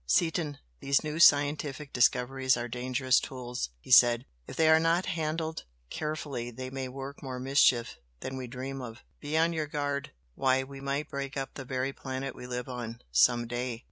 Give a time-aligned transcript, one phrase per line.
[0.07, 5.65] "Seaton, these new scientific discoveries are dangerous tools!" he said "If they are not handled
[5.91, 9.03] carefully they may work more mischief than we dream of.
[9.19, 10.09] Be on your guard!
[10.33, 13.79] Why, we might break up the very planet we live on, some day!"